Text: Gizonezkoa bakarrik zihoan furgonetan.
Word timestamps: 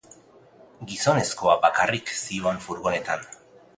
Gizonezkoa 0.93 1.55
bakarrik 1.67 2.15
zihoan 2.21 2.59
furgonetan. 2.65 3.29